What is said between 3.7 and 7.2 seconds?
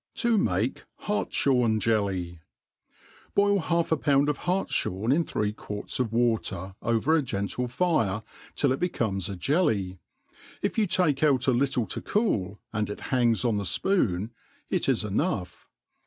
a pound of hartfliorn in three quarts. of water over